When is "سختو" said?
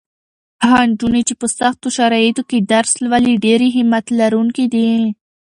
1.59-1.87